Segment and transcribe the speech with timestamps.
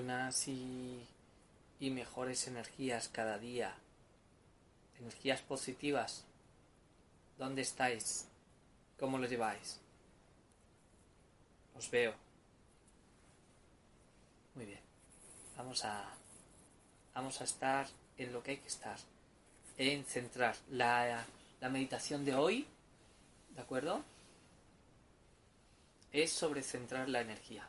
[0.00, 1.06] Buenas y,
[1.78, 3.74] mejores energías cada día.
[4.98, 6.24] Energías positivas.
[7.36, 8.26] ¿Dónde estáis?
[8.98, 9.78] ¿Cómo lo lleváis?
[11.76, 12.14] Os veo.
[14.54, 14.80] Muy bien.
[15.58, 16.14] Vamos a
[17.14, 17.86] vamos a estar
[18.16, 18.98] en lo que hay que estar.
[19.76, 21.26] En centrar la,
[21.60, 22.66] la meditación de hoy,
[23.54, 24.02] ¿de acuerdo?
[26.10, 27.68] Es sobre centrar la energía.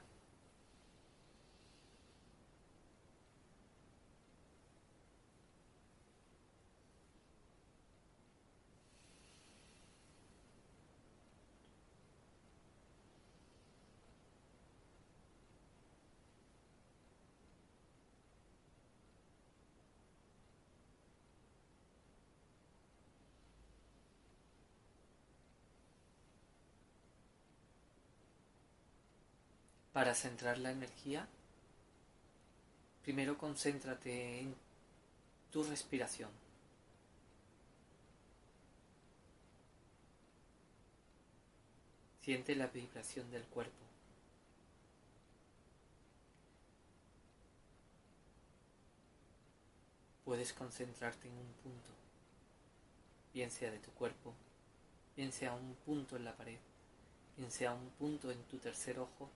[29.94, 31.28] Para centrar la energía,
[33.04, 34.56] primero concéntrate en
[35.52, 36.30] tu respiración.
[42.22, 43.74] Siente la vibración del cuerpo.
[50.24, 51.90] Puedes concentrarte en un punto,
[53.34, 54.34] bien sea de tu cuerpo,
[55.18, 56.60] bien sea un punto en la pared,
[57.36, 59.30] bien sea un punto en tu tercer ojo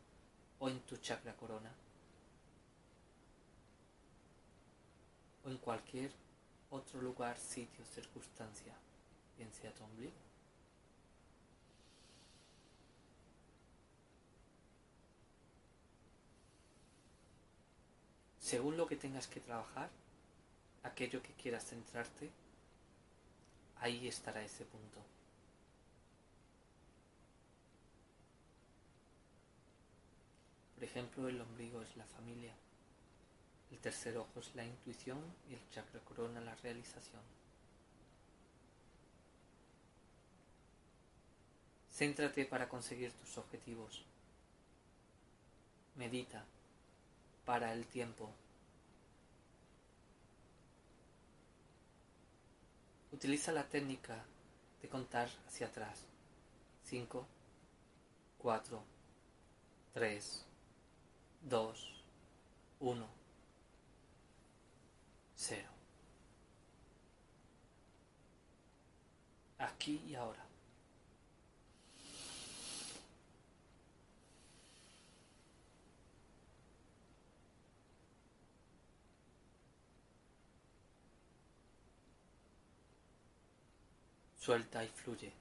[0.60, 1.72] o en tu chakra corona
[5.44, 6.12] o en cualquier
[6.72, 8.74] otro lugar, sitio, circunstancia,
[9.38, 10.14] bien sea tu ombligo.
[18.40, 19.90] Según lo que tengas que trabajar,
[20.84, 22.30] aquello que quieras centrarte,
[23.78, 25.15] ahí estará ese punto.
[30.76, 32.54] Por ejemplo, el ombligo es la familia,
[33.72, 35.20] el tercer ojo es la intuición
[35.50, 37.22] y el chakra corona la realización.
[41.92, 44.04] Céntrate para conseguir tus objetivos.
[45.96, 46.44] Medita
[47.46, 48.30] para el tiempo.
[53.14, 54.26] Utiliza la técnica
[54.82, 56.06] de contar hacia atrás.
[56.84, 57.26] 5,
[58.40, 58.84] 4,
[59.94, 60.46] 3,
[61.46, 61.94] 2,
[62.80, 63.08] 1,
[65.36, 65.70] 0.
[69.60, 70.44] Aquí y ahora.
[84.40, 85.32] Suelta y fluye.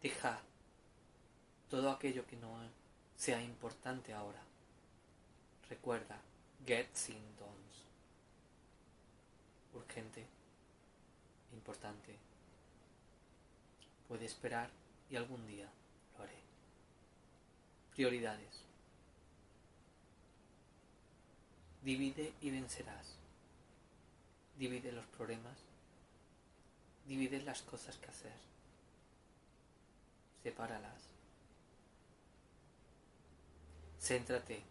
[0.00, 0.40] Deja
[1.68, 2.56] todo aquello que no
[3.16, 4.42] sea importante ahora.
[5.68, 6.20] Recuerda,
[6.66, 7.36] get things.
[9.74, 10.24] Urgente,
[11.52, 12.16] importante.
[14.08, 14.70] Puede esperar
[15.10, 15.68] y algún día
[16.16, 16.38] lo haré.
[17.94, 18.62] Prioridades.
[21.82, 23.16] Divide y vencerás.
[24.58, 25.58] Divide los problemas.
[27.06, 28.32] Divide las cosas que hacer.
[30.42, 31.15] Sepáralas.
[34.06, 34.62] Céntrate,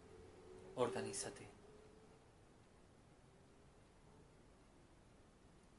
[0.76, 1.46] organízate.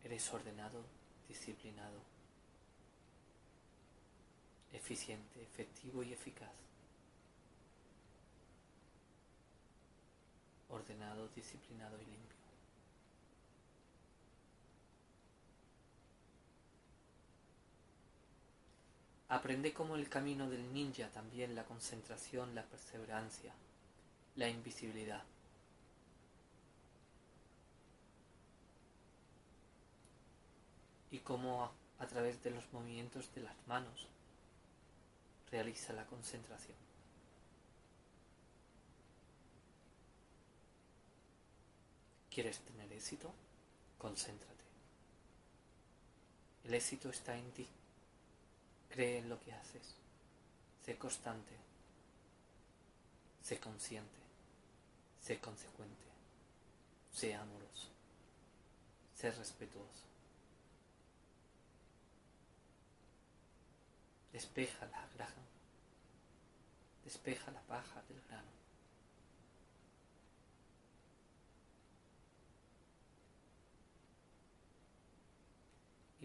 [0.03, 0.83] Eres ordenado,
[1.27, 1.99] disciplinado,
[4.71, 6.51] eficiente, efectivo y eficaz.
[10.69, 12.36] Ordenado, disciplinado y limpio.
[19.29, 23.53] Aprende como el camino del ninja también la concentración, la perseverancia,
[24.35, 25.23] la invisibilidad.
[31.11, 34.07] Y cómo a, través de los movimientos de las manos
[35.51, 36.77] realiza la concentración.
[42.29, 43.33] ¿Quieres tener éxito?
[43.97, 44.63] Concéntrate.
[46.63, 47.67] El éxito está en ti.
[48.97, 49.93] Cree en lo que haces.
[50.83, 51.55] Sé constante.
[53.43, 54.17] Sé consciente.
[55.21, 56.07] Sé consecuente.
[57.13, 57.89] Sé amoroso.
[59.13, 60.03] Sé respetuoso.
[64.33, 65.43] Despeja la graja.
[67.03, 68.49] Despeja la paja del grano.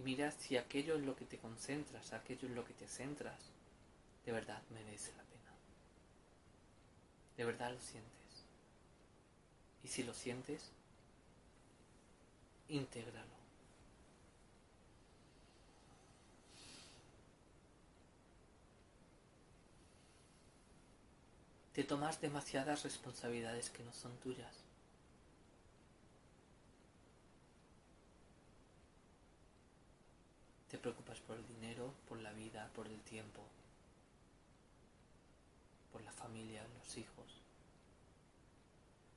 [0.04, 3.38] Mira si aquello en lo que te concentras, aquello en lo que te centras,
[4.26, 5.52] de verdad merece la pena.
[7.36, 8.10] De verdad lo sientes.
[9.84, 10.70] Y si lo sientes,
[12.68, 13.42] intégralo.
[21.72, 24.54] Te tomas demasiadas responsabilidades que no son tuyas.
[30.70, 33.42] Te preocupas por el dinero, por la vida, por el tiempo,
[35.92, 37.42] por la familia, los hijos.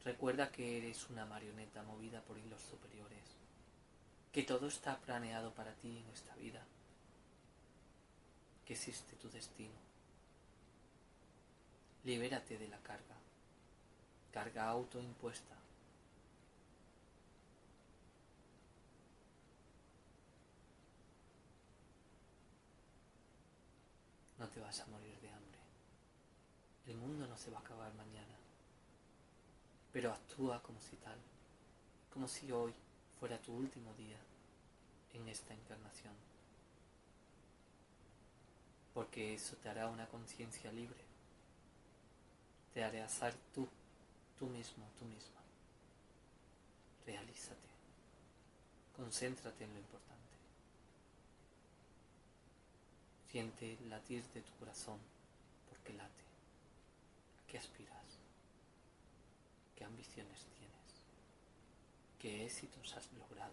[0.04, 3.24] Recuerda que eres una marioneta movida por hilos superiores,
[4.32, 6.64] que todo está planeado para ti en esta vida,
[8.66, 9.74] que existe tu destino.
[12.04, 13.16] Libérate de la carga,
[14.32, 15.56] carga autoimpuesta.
[24.38, 25.60] No te vas a morir de hambre.
[26.88, 28.36] El mundo no se va a acabar mañana.
[29.94, 31.18] Pero actúa como si tal,
[32.12, 32.74] como si hoy
[33.20, 34.18] fuera tu último día
[35.14, 36.14] en esta encarnación.
[38.94, 41.04] Porque eso te hará una conciencia libre.
[42.74, 43.68] Te hará ser tú,
[44.38, 45.42] tú mismo, tú misma.
[47.06, 47.70] Realízate.
[48.96, 50.15] Concéntrate en lo importante.
[53.36, 54.98] Siente latir de tu corazón
[55.68, 56.24] porque late.
[57.44, 58.18] ¿A qué aspiras?
[59.76, 61.02] ¿Qué ambiciones tienes?
[62.18, 63.52] ¿Qué éxitos has logrado?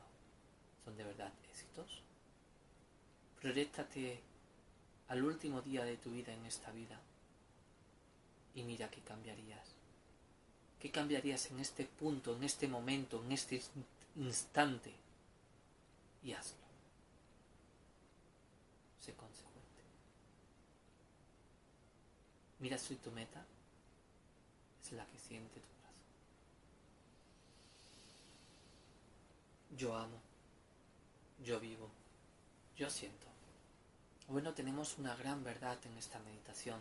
[0.85, 2.01] ¿Son de verdad éxitos?
[3.41, 4.21] Proyectate
[5.09, 7.01] al último día de tu vida en esta vida
[8.55, 9.75] y mira qué cambiarías.
[10.79, 13.61] ¿Qué cambiarías en este punto, en este momento, en este
[14.15, 14.95] instante?
[16.23, 16.63] Y hazlo.
[19.01, 19.53] Sé consecuente.
[22.63, 23.45] Mira si tu meta
[24.85, 26.01] es la que siente tu corazón.
[29.77, 30.21] Yo amo,
[31.45, 31.91] yo vivo,
[32.77, 33.27] yo siento.
[34.29, 36.81] Bueno, tenemos una gran verdad en esta meditación.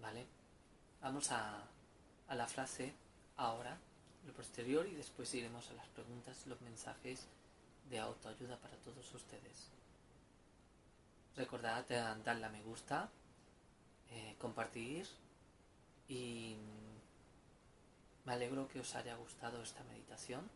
[0.00, 0.24] ¿Vale?
[1.02, 1.62] Vamos a,
[2.28, 2.94] a la frase
[3.36, 3.76] ahora,
[4.26, 7.26] lo posterior, y después iremos a las preguntas, los mensajes
[7.90, 9.68] de autoayuda para todos ustedes.
[11.36, 11.84] Recordad
[12.24, 13.10] darle a me gusta,
[14.10, 15.06] eh, compartir
[16.08, 16.56] y
[18.24, 20.48] me alegro que os haya gustado esta meditación.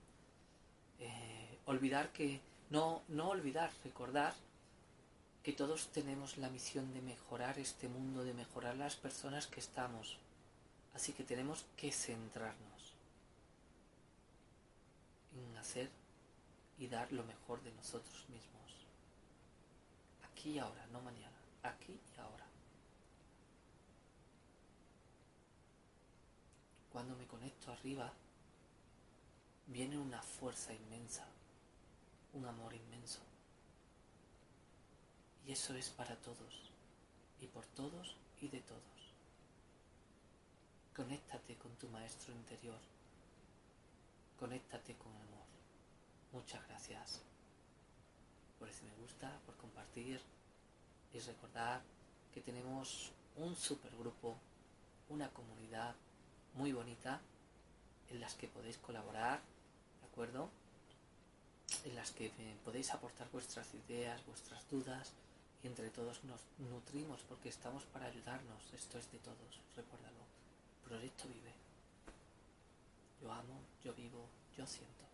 [0.98, 2.40] Eh, olvidar que,
[2.70, 4.34] no, no olvidar, recordar
[5.42, 10.18] que todos tenemos la misión de mejorar este mundo, de mejorar las personas que estamos.
[10.94, 12.94] Así que tenemos que centrarnos
[15.34, 15.90] en hacer
[16.78, 18.86] y dar lo mejor de nosotros mismos.
[20.30, 22.41] Aquí y ahora, no mañana, aquí y ahora.
[26.92, 28.12] Cuando me conecto arriba,
[29.66, 31.26] viene una fuerza inmensa,
[32.34, 33.20] un amor inmenso.
[35.46, 36.70] Y eso es para todos,
[37.40, 38.82] y por todos y de todos.
[40.94, 42.78] Conéctate con tu maestro interior.
[44.38, 45.46] Conéctate con amor.
[46.32, 47.22] Muchas gracias
[48.58, 50.20] por ese me gusta, por compartir
[51.12, 51.82] y recordar
[52.32, 54.36] que tenemos un supergrupo,
[55.08, 55.96] una comunidad
[56.54, 57.20] muy bonita
[58.10, 59.40] en las que podéis colaborar,
[60.00, 60.50] ¿de acuerdo?
[61.84, 62.30] En las que
[62.64, 65.12] podéis aportar vuestras ideas, vuestras dudas
[65.62, 68.72] y entre todos nos nutrimos porque estamos para ayudarnos.
[68.74, 70.24] Esto es de todos, recuérdalo.
[70.84, 71.52] Proyecto vive.
[73.22, 75.11] Yo amo, yo vivo, yo siento.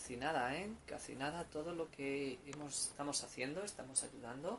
[0.00, 0.66] Casi nada, ¿eh?
[0.86, 1.44] Casi nada.
[1.44, 4.58] Todo lo que hemos, estamos haciendo, estamos ayudando.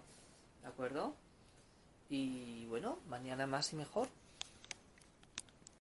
[0.61, 1.15] ¿De acuerdo?
[2.11, 4.07] Y bueno, mañana más y mejor.